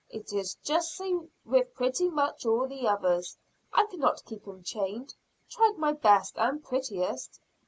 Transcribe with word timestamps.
It 0.09 0.33
is 0.33 0.55
just 0.63 0.95
sae 0.95 1.15
with 1.45 1.75
pretty 1.75 2.09
much 2.09 2.43
all 2.43 2.67
the 2.67 2.87
others. 2.87 3.37
I 3.71 3.85
cannot 3.85 4.25
keep 4.25 4.45
them 4.45 4.63
chained, 4.63 5.13
try 5.47 5.75
my 5.77 5.91
best 5.93 6.33
and 6.39 6.63
prettiest." 6.63 7.39